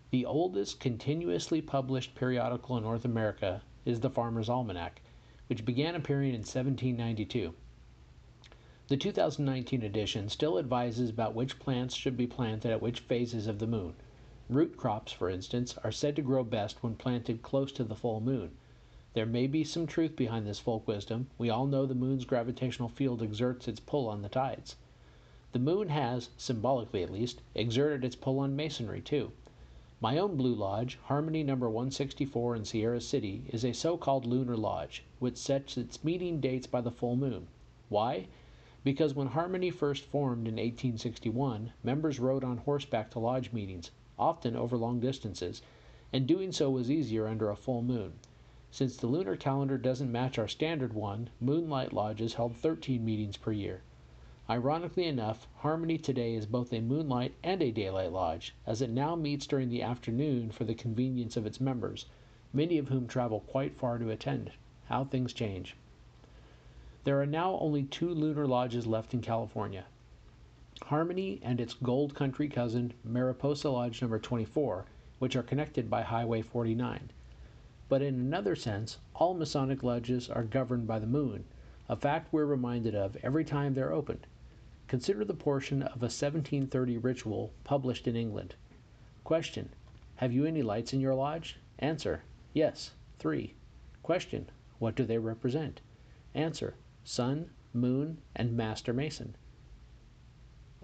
The 0.09 0.25
oldest 0.25 0.81
continuously 0.81 1.61
published 1.61 2.15
periodical 2.15 2.79
in 2.79 2.85
North 2.85 3.05
America 3.05 3.61
is 3.85 4.01
the 4.01 4.09
Farmer's 4.09 4.49
Almanac, 4.49 5.03
which 5.49 5.67
began 5.67 5.95
appearing 5.95 6.31
in 6.31 6.41
1792. 6.41 7.53
The 8.89 8.97
2019 8.97 9.83
edition 9.83 10.31
still 10.31 10.59
advises 10.59 11.11
about 11.11 11.35
which 11.35 11.59
plants 11.59 11.95
should 11.95 12.17
be 12.17 12.27
planted 12.27 12.71
at 12.71 12.81
which 12.81 13.01
phases 13.01 13.47
of 13.47 13.59
the 13.59 13.67
moon. 13.67 13.93
Root 14.49 14.79
crops, 14.79 15.13
for 15.13 15.29
instance, 15.29 15.77
are 15.85 15.93
said 15.93 16.17
to 16.17 16.23
grow 16.23 16.45
best 16.45 16.83
when 16.83 16.95
planted 16.95 17.43
close 17.43 17.73
to 17.73 17.85
the 17.85 17.95
full 17.95 18.21
moon. 18.21 18.53
There 19.13 19.27
may 19.27 19.47
be 19.47 19.65
some 19.65 19.87
truth 19.87 20.17
behind 20.17 20.47
this 20.47 20.61
folk 20.61 20.89
wisdom. 20.89 21.29
We 21.37 21.51
all 21.51 21.67
know 21.67 21.85
the 21.85 21.95
moon's 21.95 22.25
gravitational 22.25 22.89
field 22.89 23.23
exerts 23.23 23.69
its 23.69 23.81
pull 23.81 24.09
on 24.09 24.23
the 24.23 24.31
tides. 24.31 24.77
The 25.57 25.63
moon 25.63 25.89
has, 25.89 26.29
symbolically 26.37 27.03
at 27.03 27.11
least, 27.11 27.41
exerted 27.55 28.05
its 28.05 28.15
pull 28.15 28.41
on 28.41 28.57
masonry, 28.57 29.01
too. 29.01 29.33
My 30.03 30.19
own 30.19 30.37
Blue 30.37 30.55
Lodge, 30.55 30.99
Harmony 31.05 31.43
Number 31.43 31.71
164 31.71 32.57
in 32.57 32.67
Sierra 32.67 33.01
City, 33.01 33.45
is 33.49 33.65
a 33.65 33.73
so 33.73 33.97
called 33.97 34.27
lunar 34.27 34.55
lodge, 34.55 35.03
which 35.19 35.39
sets 35.39 35.79
its 35.79 36.05
meeting 36.05 36.41
dates 36.41 36.67
by 36.67 36.83
the 36.83 36.91
full 36.91 37.17
moon. 37.17 37.47
Why? 37.89 38.27
Because 38.85 39.15
when 39.15 39.29
Harmony 39.29 39.71
first 39.71 40.05
formed 40.05 40.47
in 40.47 40.57
1861, 40.57 41.73
members 41.83 42.21
rode 42.21 42.45
on 42.45 42.59
horseback 42.59 43.11
to 43.13 43.19
lodge 43.19 43.51
meetings, 43.51 43.91
often 44.19 44.57
over 44.57 44.77
long 44.77 45.01
distances, 45.01 45.63
and 46.13 46.27
doing 46.27 46.53
so 46.53 46.69
was 46.69 46.91
easier 46.91 47.27
under 47.27 47.49
a 47.49 47.57
full 47.57 47.81
moon. 47.81 48.13
Since 48.71 48.99
the 48.99 49.07
lunar 49.07 49.37
calendar 49.37 49.79
doesn't 49.79 50.13
match 50.13 50.39
our 50.39 50.49
standard 50.49 50.93
one, 50.93 51.31
Moonlight 51.41 51.95
Lodges 51.95 52.35
held 52.35 52.55
13 52.57 53.03
meetings 53.03 53.39
per 53.39 53.53
year. 53.53 53.81
Ironically 54.49 55.07
enough, 55.07 55.49
Harmony 55.57 55.99
today 55.99 56.35
is 56.35 56.47
both 56.47 56.73
a 56.73 56.81
moonlight 56.81 57.35
and 57.43 57.61
a 57.61 57.73
daylight 57.73 58.13
lodge, 58.13 58.55
as 58.65 58.81
it 58.81 58.91
now 58.91 59.17
meets 59.17 59.45
during 59.45 59.71
the 59.71 59.83
afternoon 59.83 60.53
for 60.53 60.63
the 60.63 60.75
convenience 60.75 61.37
of 61.37 61.47
its 61.47 61.61
members, 61.61 62.07
many 62.53 62.79
of 62.79 62.87
whom 62.87 63.09
travel 63.09 63.41
quite 63.41 63.77
far 63.77 63.99
to 63.99 64.09
attend. 64.09 64.53
How 64.85 65.03
things 65.03 65.33
change. 65.33 65.75
There 67.03 67.21
are 67.21 67.27
now 67.27 67.59
only 67.59 67.83
two 67.83 68.09
lunar 68.09 68.47
lodges 68.47 68.87
left 68.87 69.13
in 69.13 69.21
California 69.21 69.85
Harmony 70.83 71.41
and 71.43 71.61
its 71.61 71.75
Gold 71.75 72.15
Country 72.15 72.49
cousin, 72.49 72.93
Mariposa 73.03 73.69
Lodge 73.69 74.01
number 74.01 74.21
24, 74.21 74.87
which 75.19 75.35
are 75.35 75.43
connected 75.43 75.91
by 75.91 76.03
Highway 76.03 76.41
49. 76.41 77.11
But 77.89 78.01
in 78.01 78.15
another 78.15 78.55
sense, 78.55 78.99
all 79.13 79.35
Masonic 79.35 79.83
lodges 79.83 80.31
are 80.31 80.45
governed 80.45 80.87
by 80.87 81.01
the 81.01 81.07
moon, 81.09 81.47
a 81.89 81.97
fact 81.97 82.33
we're 82.33 82.47
reminded 82.47 82.95
of 82.95 83.17
every 83.25 83.45
time 83.45 83.75
they're 83.75 83.93
opened. 83.93 84.25
Consider 84.89 85.25
the 85.25 85.35
portion 85.35 85.83
of 85.83 86.01
a 86.01 86.07
1730 86.07 86.97
ritual 86.99 87.53
published 87.65 88.07
in 88.07 88.15
England. 88.15 88.55
Question: 89.25 89.71
Have 90.19 90.33
you 90.33 90.45
any 90.45 90.63
lights 90.63 90.93
in 90.93 91.01
your 91.01 91.17
lodge? 91.17 91.57
Answer: 91.81 92.23
Yes, 92.53 92.93
three. 93.19 93.55
Question: 94.05 94.49
What 94.79 94.95
do 94.95 95.05
they 95.05 95.19
represent? 95.19 95.81
Answer: 96.35 96.77
Sun, 97.03 97.51
Moon, 97.73 98.19
and 98.37 98.57
Master 98.57 98.93
Mason. 98.93 99.35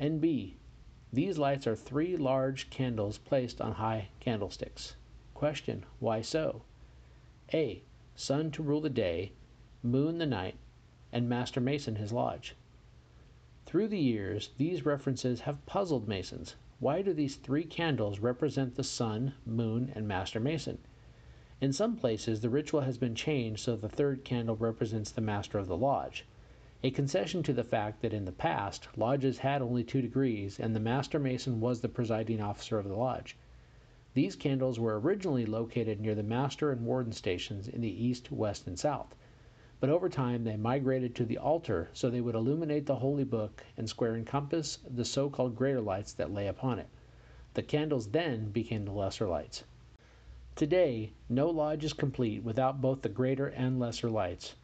N.B. 0.01 0.57
These 1.13 1.39
lights 1.39 1.69
are 1.69 1.77
three 1.77 2.17
large 2.17 2.71
candles 2.71 3.19
placed 3.19 3.61
on 3.61 3.75
high 3.75 4.09
candlesticks. 4.19 4.97
Question: 5.33 5.85
Why 6.01 6.23
so? 6.23 6.65
A. 7.55 7.85
Sun 8.17 8.51
to 8.51 8.65
rule 8.65 8.81
the 8.81 8.91
day, 8.91 9.31
Moon 9.81 10.19
the 10.19 10.27
night, 10.27 10.57
and 11.13 11.29
Master 11.29 11.61
Mason 11.61 11.95
his 11.95 12.13
lodge. 12.13 12.57
Through 13.65 13.87
the 13.87 13.99
years, 14.01 14.51
these 14.59 14.85
references 14.85 15.43
have 15.43 15.65
puzzled 15.67 16.09
Masons. 16.09 16.57
Why 16.81 17.01
do 17.01 17.13
these 17.13 17.37
three 17.37 17.63
candles 17.63 18.19
represent 18.19 18.75
the 18.75 18.83
Sun, 18.83 19.35
Moon, 19.47 19.93
and 19.95 20.09
Master 20.09 20.41
Mason? 20.41 20.79
In 21.61 21.73
some 21.73 21.95
places, 21.95 22.41
the 22.41 22.51
ritual 22.51 22.81
has 22.81 22.99
been 22.99 23.15
changed 23.15 23.61
so 23.61 23.77
the 23.77 23.89
third 23.89 24.25
candle 24.25 24.57
represents 24.57 25.13
the 25.13 25.21
Master 25.21 25.59
of 25.59 25.69
the 25.69 25.77
Lodge, 25.77 26.25
a 26.83 26.91
concession 26.91 27.45
to 27.45 27.53
the 27.53 27.63
fact 27.63 28.03
that 28.03 28.13
in 28.13 28.25
the 28.25 28.33
past, 28.33 28.89
lodges 28.97 29.39
had 29.39 29.63
only 29.63 29.85
two 29.85 30.03
degrees 30.03 30.59
and 30.59 30.75
the 30.75 30.81
Master 30.81 31.21
Mason 31.21 31.61
was 31.61 31.83
the 31.83 31.89
presiding 31.89 32.41
officer 32.41 32.81
of 32.81 32.89
the 32.89 32.97
lodge. 32.97 33.37
These 34.15 34.35
candles 34.35 34.81
were 34.81 34.99
originally 34.99 35.47
located 35.47 36.01
near 36.01 36.17
the 36.17 36.25
Master 36.25 36.73
and 36.73 36.85
Warden 36.85 37.13
stations 37.13 37.69
in 37.69 37.81
the 37.81 38.05
east, 38.05 38.33
west, 38.33 38.67
and 38.67 38.77
south 38.77 39.15
but 39.83 39.91
over 39.91 40.09
time 40.09 40.45
they 40.45 40.57
migrated 40.57 41.13
to 41.13 41.25
the 41.25 41.37
altar 41.37 41.91
so 41.93 42.09
they 42.09 42.21
would 42.21 42.37
illuminate 42.37 42.87
the 42.87 42.95
holy 42.95 43.25
book 43.25 43.65
and 43.77 43.89
square 43.89 44.15
and 44.15 44.25
compass 44.29 44.79
the 44.89 45.05
so 45.05 45.29
called 45.29 45.57
greater 45.57 45.81
lights 45.81 46.13
that 46.13 46.33
lay 46.33 46.47
upon 46.47 46.79
it. 46.79 46.87
The 47.55 47.65
candles 47.65 48.07
then 48.07 48.51
became 48.53 48.85
the 48.85 48.93
lesser 48.93 49.27
lights. 49.27 49.65
Today, 50.55 51.11
no 51.29 51.51
lodge 51.51 51.83
is 51.83 51.95
complete 51.95 52.45
without 52.45 52.81
both 52.81 53.03
the 53.03 53.09
greater 53.09 53.49
and 53.49 53.81
lesser 53.81 54.09
lights. 54.09 54.55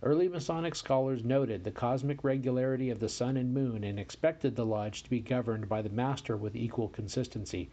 Early 0.00 0.28
Masonic 0.28 0.76
scholars 0.76 1.24
noted 1.24 1.64
the 1.64 1.72
cosmic 1.72 2.22
regularity 2.22 2.88
of 2.88 3.00
the 3.00 3.08
sun 3.08 3.36
and 3.36 3.52
moon 3.52 3.82
and 3.82 3.98
expected 3.98 4.54
the 4.54 4.64
lodge 4.64 5.02
to 5.02 5.10
be 5.10 5.18
governed 5.18 5.68
by 5.68 5.82
the 5.82 5.90
master 5.90 6.36
with 6.36 6.54
equal 6.54 6.88
consistency. 6.88 7.68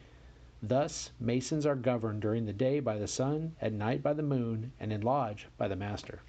Thus, 0.60 1.12
Masons 1.20 1.68
are 1.68 1.76
governed 1.76 2.24
during 2.24 2.48
the 2.48 2.52
day 2.52 2.80
by 2.80 2.98
the 2.98 3.08
sun, 3.08 3.56
at 3.62 3.74
night 3.74 4.02
by 4.02 4.14
the 4.14 4.24
moon, 4.24 4.72
and 4.80 4.92
in 4.92 5.02
lodge 5.02 5.48
by 5.56 5.68
the 5.68 5.76
master. 5.76 6.22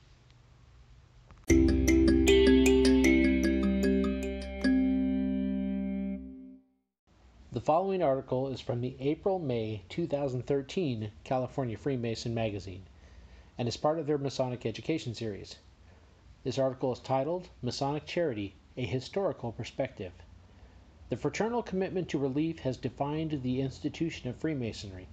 The 7.53 7.61
following 7.61 8.01
article 8.01 8.47
is 8.47 8.61
from 8.61 8.81
the 8.81 8.95
April 9.01 9.41
May 9.41 9.83
2013 9.89 11.11
California 11.25 11.77
Freemason 11.77 12.33
magazine 12.33 12.85
and 13.59 13.67
is 13.67 13.77
part 13.77 13.99
of 13.99 14.07
their 14.07 14.19
Masonic 14.19 14.65
Education 14.65 15.17
series. 15.17 15.57
This 16.45 16.61
article 16.61 16.93
is 16.93 17.01
titled 17.01 17.49
Masonic 17.61 18.07
Charity 18.07 18.55
A 18.77 18.85
Historical 18.85 19.51
Perspective. 19.51 20.13
The 21.09 21.17
fraternal 21.17 21.65
commitment 21.65 22.09
to 22.11 22.19
relief 22.19 22.61
has 22.61 22.77
defined 22.77 23.43
the 23.43 23.61
institution 23.61 24.31
of 24.31 24.37
Freemasonry. 24.37 25.09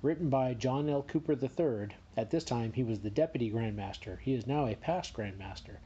Written 0.00 0.30
by 0.30 0.54
John 0.54 0.88
L. 0.88 1.02
Cooper 1.02 1.34
III, 1.34 1.94
at 2.16 2.30
this 2.30 2.44
time 2.44 2.72
he 2.72 2.82
was 2.82 3.00
the 3.00 3.10
Deputy 3.10 3.50
Grand 3.50 3.76
Master, 3.76 4.18
he 4.24 4.32
is 4.32 4.46
now 4.46 4.66
a 4.66 4.76
past 4.76 5.12
Grand 5.12 5.38
Master. 5.38 5.78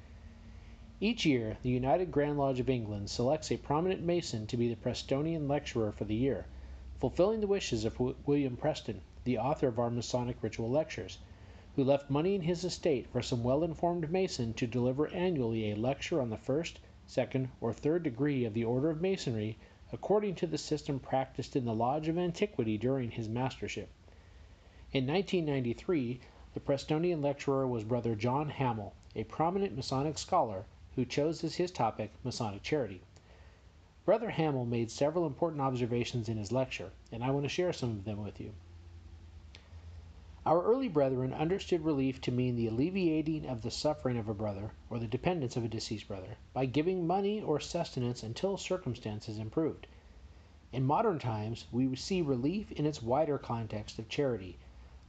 Each 0.98 1.26
year, 1.26 1.58
the 1.62 1.68
United 1.68 2.10
Grand 2.10 2.38
Lodge 2.38 2.58
of 2.58 2.70
England 2.70 3.10
selects 3.10 3.52
a 3.52 3.58
prominent 3.58 4.00
Mason 4.02 4.46
to 4.46 4.56
be 4.56 4.66
the 4.66 4.76
Prestonian 4.76 5.46
Lecturer 5.46 5.92
for 5.92 6.04
the 6.04 6.14
year, 6.14 6.46
fulfilling 6.98 7.40
the 7.40 7.46
wishes 7.46 7.84
of 7.84 8.00
William 8.00 8.56
Preston, 8.56 9.02
the 9.24 9.36
author 9.36 9.68
of 9.68 9.78
our 9.78 9.90
Masonic 9.90 10.42
Ritual 10.42 10.70
Lectures, 10.70 11.18
who 11.74 11.84
left 11.84 12.08
money 12.08 12.34
in 12.34 12.40
his 12.40 12.64
estate 12.64 13.06
for 13.08 13.20
some 13.20 13.44
well 13.44 13.62
informed 13.62 14.10
Mason 14.10 14.54
to 14.54 14.66
deliver 14.66 15.08
annually 15.08 15.70
a 15.70 15.76
lecture 15.76 16.18
on 16.18 16.30
the 16.30 16.38
first, 16.38 16.80
second, 17.06 17.50
or 17.60 17.74
third 17.74 18.02
degree 18.02 18.46
of 18.46 18.54
the 18.54 18.64
Order 18.64 18.88
of 18.88 19.02
Masonry 19.02 19.58
according 19.92 20.34
to 20.36 20.46
the 20.46 20.56
system 20.56 20.98
practiced 20.98 21.54
in 21.54 21.66
the 21.66 21.74
Lodge 21.74 22.08
of 22.08 22.16
Antiquity 22.16 22.78
during 22.78 23.10
his 23.10 23.28
mastership. 23.28 23.90
In 24.92 25.06
1993, 25.06 26.20
the 26.54 26.60
Prestonian 26.60 27.20
lecturer 27.20 27.66
was 27.66 27.84
Brother 27.84 28.14
John 28.14 28.48
Hamill, 28.48 28.94
a 29.14 29.24
prominent 29.24 29.76
Masonic 29.76 30.16
scholar 30.16 30.64
who 30.96 31.04
chose 31.04 31.44
as 31.44 31.54
his 31.54 31.70
topic 31.70 32.10
Masonic 32.24 32.62
Charity. 32.62 33.02
Brother 34.04 34.30
Hamill 34.30 34.64
made 34.64 34.90
several 34.90 35.26
important 35.26 35.60
observations 35.60 36.28
in 36.28 36.38
his 36.38 36.50
lecture, 36.50 36.90
and 37.12 37.22
I 37.22 37.30
want 37.30 37.44
to 37.44 37.48
share 37.48 37.72
some 37.72 37.90
of 37.90 38.04
them 38.04 38.24
with 38.24 38.40
you. 38.40 38.52
Our 40.46 40.62
early 40.62 40.88
brethren 40.88 41.32
understood 41.32 41.84
relief 41.84 42.20
to 42.20 42.30
mean 42.30 42.54
the 42.54 42.68
alleviating 42.68 43.46
of 43.46 43.62
the 43.62 43.70
suffering 43.70 44.16
of 44.16 44.28
a 44.28 44.34
brother, 44.34 44.70
or 44.88 44.98
the 44.98 45.08
dependence 45.08 45.56
of 45.56 45.64
a 45.64 45.68
deceased 45.68 46.06
brother, 46.06 46.36
by 46.52 46.66
giving 46.66 47.06
money 47.06 47.42
or 47.42 47.58
sustenance 47.58 48.22
until 48.22 48.56
circumstances 48.56 49.38
improved. 49.38 49.88
In 50.72 50.84
modern 50.84 51.18
times, 51.18 51.66
we 51.72 51.94
see 51.96 52.22
relief 52.22 52.70
in 52.70 52.86
its 52.86 53.02
wider 53.02 53.38
context 53.38 53.98
of 53.98 54.08
charity, 54.08 54.56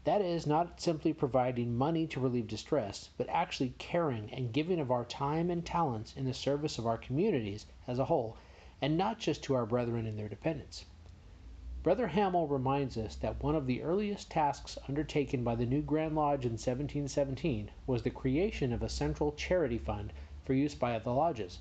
that 0.07 0.21
is, 0.21 0.47
not 0.47 0.79
simply 0.79 1.11
providing 1.11 1.75
money 1.75 2.07
to 2.07 2.21
relieve 2.21 2.47
distress, 2.47 3.09
but 3.17 3.27
actually 3.27 3.73
caring 3.77 4.31
and 4.31 4.53
giving 4.53 4.79
of 4.79 4.89
our 4.89 5.03
time 5.03 5.49
and 5.51 5.65
talents 5.65 6.15
in 6.15 6.23
the 6.23 6.33
service 6.33 6.77
of 6.77 6.87
our 6.87 6.97
communities 6.97 7.65
as 7.85 7.99
a 7.99 8.05
whole, 8.05 8.37
and 8.81 8.97
not 8.97 9.19
just 9.19 9.43
to 9.43 9.53
our 9.53 9.65
brethren 9.65 10.07
and 10.07 10.17
their 10.17 10.29
dependents. 10.29 10.85
Brother 11.83 12.07
Hamill 12.07 12.47
reminds 12.47 12.95
us 12.95 13.17
that 13.17 13.43
one 13.43 13.53
of 13.53 13.67
the 13.67 13.81
earliest 13.81 14.31
tasks 14.31 14.77
undertaken 14.87 15.43
by 15.43 15.55
the 15.55 15.65
new 15.65 15.81
Grand 15.81 16.15
Lodge 16.15 16.45
in 16.45 16.53
1717 16.53 17.69
was 17.85 18.03
the 18.03 18.09
creation 18.09 18.71
of 18.71 18.81
a 18.81 18.87
central 18.87 19.33
charity 19.33 19.77
fund 19.77 20.13
for 20.45 20.53
use 20.53 20.73
by 20.73 20.97
the 20.97 21.11
lodges. 21.11 21.59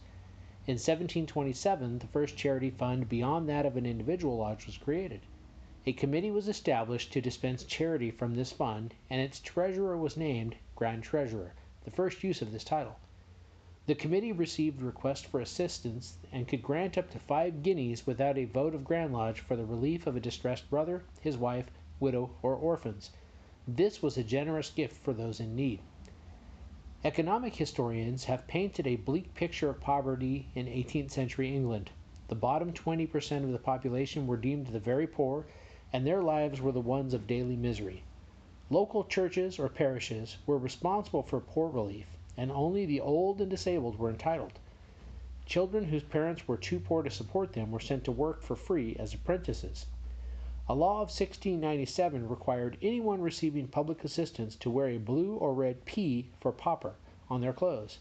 In 0.69 0.75
1727, 0.75 1.99
the 1.99 2.07
first 2.07 2.37
charity 2.37 2.71
fund 2.71 3.09
beyond 3.09 3.49
that 3.49 3.67
of 3.67 3.77
an 3.77 3.87
individual 3.87 4.37
lodge 4.37 4.67
was 4.67 4.79
created. 4.79 5.23
A 5.89 5.93
committee 5.93 6.33
was 6.33 6.49
established 6.49 7.13
to 7.13 7.21
dispense 7.21 7.63
charity 7.63 8.11
from 8.11 8.35
this 8.35 8.51
fund, 8.51 8.93
and 9.09 9.21
its 9.21 9.39
treasurer 9.39 9.97
was 9.97 10.17
named 10.17 10.57
Grand 10.75 11.05
Treasurer, 11.05 11.55
the 11.85 11.93
first 11.93 12.25
use 12.25 12.43
of 12.43 12.51
this 12.51 12.65
title. 12.65 12.97
The 13.87 13.95
committee 13.95 14.33
received 14.33 14.83
requests 14.83 15.23
for 15.23 15.39
assistance 15.39 16.19
and 16.33 16.49
could 16.49 16.61
grant 16.61 16.99
up 16.99 17.11
to 17.11 17.21
five 17.21 17.63
guineas 17.63 18.05
without 18.05 18.37
a 18.37 18.47
vote 18.47 18.75
of 18.75 18.83
Grand 18.83 19.13
Lodge 19.13 19.39
for 19.39 19.55
the 19.55 19.65
relief 19.65 20.09
of 20.09 20.17
a 20.17 20.21
distressed 20.21 20.69
brother, 20.69 21.05
his 21.21 21.37
wife, 21.39 21.67
widow, 22.01 22.35
or 22.43 22.57
orphans. 22.57 23.13
This 23.69 24.03
was 24.03 24.19
a 24.19 24.25
generous 24.25 24.71
gift 24.71 24.97
for 24.97 25.13
those 25.13 25.39
in 25.39 25.55
need. 25.55 25.79
Economic 27.05 27.55
historians 27.55 28.25
have 28.25 28.49
painted 28.49 28.89
a 28.89 28.97
bleak 28.97 29.35
picture 29.35 29.71
of 29.71 29.81
poverty 29.81 30.49
in 30.57 30.67
18th 30.67 31.13
century 31.13 31.55
England. 31.55 31.93
The 32.27 32.35
bottom 32.35 32.73
20% 32.73 33.45
of 33.45 33.53
the 33.53 33.59
population 33.61 34.27
were 34.27 34.37
deemed 34.37 34.67
the 34.67 34.81
very 34.81 35.07
poor 35.07 35.47
and 35.93 36.07
their 36.07 36.23
lives 36.23 36.61
were 36.61 36.73
the 36.73 36.81
ones 36.81 37.15
of 37.15 37.27
daily 37.27 37.57
misery. 37.57 38.03
Local 38.71 39.05
churches 39.05 39.59
or 39.59 39.69
parishes 39.69 40.39
were 40.45 40.59
responsible 40.59 41.23
for 41.23 41.39
poor 41.39 41.69
relief, 41.69 42.07
and 42.37 42.51
only 42.51 42.85
the 42.85 43.01
old 43.01 43.41
and 43.41 43.49
disabled 43.49 43.99
were 43.99 44.11
entitled. 44.11 44.59
Children 45.47 45.85
whose 45.85 46.03
parents 46.03 46.49
were 46.49 46.57
too 46.57 46.81
poor 46.81 47.05
to 47.05 47.11
support 47.11 47.53
them 47.53 47.71
were 47.71 47.79
sent 47.79 48.03
to 48.05 48.11
work 48.11 48.43
for 48.43 48.57
free 48.57 48.97
as 48.99 49.15
apprentices. 49.15 49.87
A 50.69 50.75
law 50.75 50.95
of 50.95 51.15
1697 51.15 52.29
required 52.29 52.77
anyone 52.83 53.21
receiving 53.21 53.69
public 53.69 54.03
assistance 54.03 54.57
to 54.57 54.69
wear 54.69 54.89
a 54.89 54.99
blue 54.99 55.37
or 55.37 55.55
red 55.55 55.85
P 55.85 56.27
for 56.41 56.51
pauper 56.51 56.95
on 57.31 57.41
their 57.41 57.53
clothes. 57.53 58.01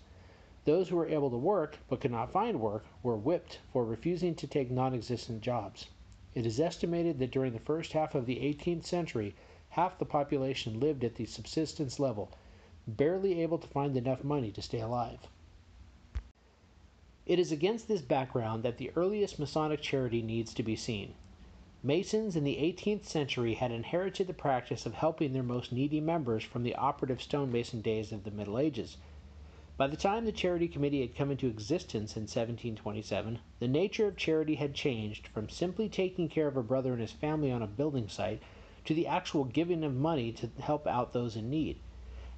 Those 0.63 0.89
who 0.89 0.95
were 0.95 1.07
able 1.07 1.29
to 1.29 1.37
work 1.37 1.77
but 1.87 2.01
could 2.01 2.09
not 2.09 2.31
find 2.31 2.59
work 2.59 2.85
were 3.03 3.15
whipped 3.15 3.59
for 3.71 3.85
refusing 3.85 4.33
to 4.33 4.47
take 4.47 4.71
non 4.71 4.95
existent 4.95 5.41
jobs. 5.41 5.89
It 6.35 6.45
is 6.45 6.59
estimated 6.59 7.17
that 7.19 7.31
during 7.31 7.53
the 7.53 7.59
first 7.59 7.93
half 7.93 8.13
of 8.13 8.25
the 8.25 8.35
18th 8.35 8.83
century, 8.85 9.33
half 9.69 9.97
the 9.97 10.05
population 10.05 10.81
lived 10.81 11.05
at 11.05 11.15
the 11.15 11.25
subsistence 11.25 11.97
level, 11.97 12.29
barely 12.85 13.41
able 13.41 13.57
to 13.57 13.67
find 13.67 13.95
enough 13.95 14.23
money 14.23 14.51
to 14.51 14.61
stay 14.61 14.81
alive. 14.81 15.27
It 17.25 17.39
is 17.39 17.51
against 17.51 17.87
this 17.87 18.01
background 18.01 18.63
that 18.63 18.77
the 18.77 18.91
earliest 18.95 19.39
Masonic 19.39 19.81
charity 19.81 20.21
needs 20.21 20.53
to 20.53 20.61
be 20.61 20.75
seen. 20.75 21.15
Masons 21.81 22.35
in 22.35 22.43
the 22.43 22.57
18th 22.57 23.05
century 23.05 23.53
had 23.53 23.71
inherited 23.71 24.27
the 24.27 24.33
practice 24.33 24.85
of 24.85 24.93
helping 24.93 25.33
their 25.33 25.41
most 25.41 25.71
needy 25.71 26.01
members 26.01 26.43
from 26.43 26.63
the 26.63 26.75
operative 26.75 27.21
stonemason 27.21 27.79
days 27.81 28.11
of 28.11 28.25
the 28.25 28.31
Middle 28.31 28.59
Ages. 28.59 28.97
By 29.77 29.87
the 29.87 29.97
time 29.97 30.23
the 30.23 30.31
Charity 30.31 30.69
Committee 30.69 31.01
had 31.01 31.17
come 31.17 31.31
into 31.31 31.47
existence 31.47 32.15
in 32.15 32.21
1727, 32.21 33.39
the 33.59 33.67
nature 33.67 34.07
of 34.07 34.15
charity 34.15 34.55
had 34.55 34.73
changed 34.73 35.27
from 35.27 35.49
simply 35.49 35.89
taking 35.89 36.29
care 36.29 36.47
of 36.47 36.55
a 36.55 36.63
brother 36.63 36.93
and 36.93 37.01
his 37.01 37.11
family 37.11 37.51
on 37.51 37.61
a 37.61 37.67
building 37.67 38.07
site 38.07 38.41
to 38.85 38.93
the 38.93 39.05
actual 39.05 39.43
giving 39.43 39.83
of 39.83 39.93
money 39.93 40.31
to 40.31 40.49
help 40.61 40.87
out 40.87 41.11
those 41.11 41.35
in 41.35 41.49
need. 41.49 41.81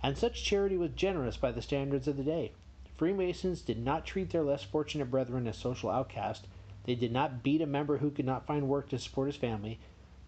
And 0.01 0.17
such 0.17 0.43
charity 0.43 0.77
was 0.77 0.89
generous 0.95 1.37
by 1.37 1.51
the 1.51 1.61
standards 1.61 2.07
of 2.07 2.17
the 2.17 2.23
day. 2.23 2.53
Freemasons 2.95 3.61
did 3.61 3.77
not 3.77 4.03
treat 4.03 4.31
their 4.31 4.43
less 4.43 4.63
fortunate 4.63 5.11
brethren 5.11 5.45
as 5.45 5.59
social 5.59 5.91
outcasts. 5.91 6.47
They 6.85 6.95
did 6.95 7.11
not 7.11 7.43
beat 7.43 7.61
a 7.61 7.67
member 7.67 7.97
who 7.97 8.09
could 8.09 8.25
not 8.25 8.47
find 8.47 8.67
work 8.67 8.89
to 8.89 8.97
support 8.97 9.27
his 9.27 9.35
family. 9.35 9.77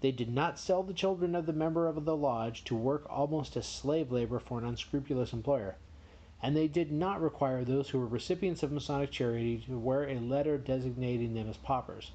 They 0.01 0.11
did 0.11 0.31
not 0.31 0.59
sell 0.59 0.83
the 0.83 0.93
children 0.93 1.33
of 1.33 1.47
the 1.47 1.53
member 1.53 1.87
of 1.87 2.05
the 2.05 2.15
lodge 2.15 2.63
to 2.65 2.75
work 2.75 3.07
almost 3.09 3.57
as 3.57 3.65
slave 3.65 4.11
labor 4.11 4.37
for 4.37 4.59
an 4.59 4.65
unscrupulous 4.65 5.33
employer 5.33 5.75
and 6.41 6.55
they 6.55 6.67
did 6.67 6.91
not 6.91 7.21
require 7.21 7.63
those 7.63 7.89
who 7.89 7.99
were 7.99 8.07
recipients 8.07 8.63
of 8.63 8.71
Masonic 8.71 9.11
charity 9.11 9.57
to 9.57 9.77
wear 9.77 10.07
a 10.07 10.19
letter 10.19 10.57
designating 10.57 11.33
them 11.33 11.49
as 11.49 11.57
paupers. 11.57 12.11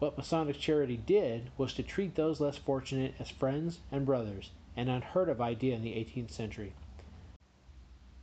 What 0.00 0.18
Masonic 0.18 0.58
charity 0.58 0.96
did 0.96 1.50
was 1.56 1.72
to 1.74 1.82
treat 1.82 2.16
those 2.16 2.40
less 2.40 2.58
fortunate 2.58 3.14
as 3.20 3.30
friends 3.30 3.78
and 3.92 4.04
brothers, 4.04 4.50
an 4.76 4.88
unheard 4.88 5.28
of 5.28 5.40
idea 5.40 5.76
in 5.76 5.82
the 5.82 5.92
18th 5.92 6.30
century. 6.30 6.72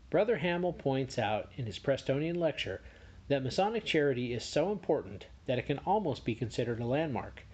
Brother 0.09 0.37
Hamill 0.37 0.73
points 0.73 1.17
out 1.17 1.49
in 1.55 1.65
his 1.65 1.79
Prestonian 1.79 2.37
lecture 2.37 2.81
that 3.29 3.43
Masonic 3.43 3.85
charity 3.85 4.33
is 4.33 4.43
so 4.43 4.73
important 4.73 5.27
that 5.45 5.57
it 5.57 5.65
can 5.65 5.77
almost 5.79 6.25
be 6.25 6.35
considered 6.35 6.81
a 6.81 6.85
landmark. 6.85 7.45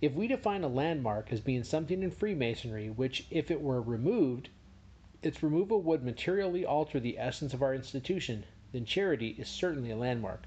If 0.00 0.12
we 0.12 0.28
define 0.28 0.62
a 0.62 0.68
landmark 0.68 1.32
as 1.32 1.40
being 1.40 1.64
something 1.64 2.04
in 2.04 2.12
Freemasonry 2.12 2.88
which, 2.88 3.26
if 3.32 3.50
it 3.50 3.60
were 3.60 3.82
removed, 3.82 4.50
its 5.20 5.42
removal 5.42 5.80
would 5.82 6.04
materially 6.04 6.64
alter 6.64 7.00
the 7.00 7.18
essence 7.18 7.52
of 7.52 7.60
our 7.60 7.74
institution, 7.74 8.44
then 8.70 8.84
charity 8.84 9.34
is 9.36 9.48
certainly 9.48 9.90
a 9.90 9.96
landmark. 9.96 10.46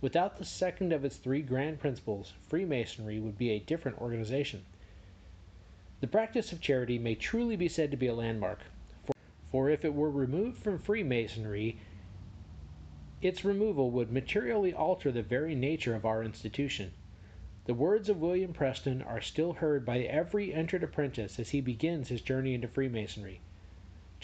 Without 0.00 0.38
the 0.38 0.44
second 0.44 0.90
of 0.90 1.04
its 1.04 1.18
three 1.18 1.42
grand 1.42 1.78
principles, 1.78 2.32
Freemasonry 2.48 3.20
would 3.20 3.36
be 3.36 3.50
a 3.50 3.58
different 3.58 4.00
organization. 4.00 4.64
The 6.00 6.06
practice 6.06 6.50
of 6.50 6.62
charity 6.62 6.98
may 6.98 7.14
truly 7.14 7.56
be 7.56 7.68
said 7.68 7.90
to 7.90 7.96
be 7.98 8.06
a 8.06 8.14
landmark, 8.14 8.60
for, 9.50 9.68
if 9.68 9.84
it 9.84 9.92
were 9.92 10.10
removed 10.10 10.58
from 10.60 10.78
Freemasonry, 10.78 11.76
its 13.20 13.44
removal 13.44 13.90
would 13.90 14.10
materially 14.10 14.72
alter 14.72 15.12
the 15.12 15.22
very 15.22 15.54
nature 15.54 15.94
of 15.94 16.06
our 16.06 16.22
institution. 16.22 16.92
The 17.66 17.74
words 17.74 18.08
of 18.08 18.22
William 18.22 18.54
Preston 18.54 19.02
are 19.02 19.20
still 19.20 19.52
heard 19.52 19.84
by 19.84 20.00
every 20.00 20.54
entered 20.54 20.82
apprentice 20.82 21.38
as 21.38 21.50
he 21.50 21.60
begins 21.60 22.08
his 22.08 22.22
journey 22.22 22.54
into 22.54 22.68
Freemasonry. 22.68 23.40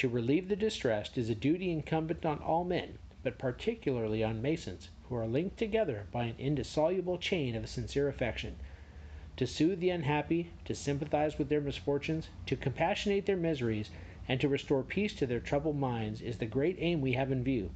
To 0.02 0.09
relieve 0.09 0.49
the 0.49 0.56
distressed 0.56 1.16
is 1.16 1.30
a 1.30 1.35
duty 1.37 1.71
incumbent 1.71 2.26
on 2.26 2.40
all 2.40 2.64
men, 2.64 2.99
but 3.23 3.38
particularly 3.38 4.21
on 4.25 4.42
Masons, 4.42 4.90
who 5.04 5.14
are 5.14 5.28
linked 5.28 5.56
together 5.59 6.09
by 6.11 6.25
an 6.25 6.35
indissoluble 6.40 7.18
chain 7.18 7.54
of 7.54 7.68
sincere 7.68 8.09
affection. 8.09 8.56
To 9.37 9.47
soothe 9.47 9.78
the 9.78 9.90
unhappy, 9.90 10.50
to 10.64 10.75
sympathize 10.75 11.38
with 11.38 11.50
their 11.50 11.61
misfortunes, 11.61 12.30
to 12.47 12.56
compassionate 12.56 13.26
their 13.26 13.37
miseries, 13.37 13.90
and 14.26 14.40
to 14.40 14.49
restore 14.49 14.82
peace 14.82 15.14
to 15.14 15.25
their 15.25 15.38
troubled 15.38 15.76
minds 15.76 16.21
is 16.21 16.38
the 16.38 16.47
great 16.47 16.75
aim 16.80 17.00
we 17.00 17.12
have 17.12 17.30
in 17.30 17.45
view. 17.45 17.71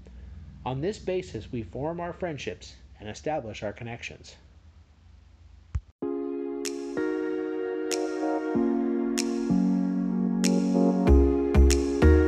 On 0.64 0.80
this 0.80 0.98
basis 0.98 1.52
we 1.52 1.62
form 1.62 2.00
our 2.00 2.12
friendships 2.12 2.74
and 2.98 3.08
establish 3.08 3.62
our 3.62 3.72
connections. 3.72 4.34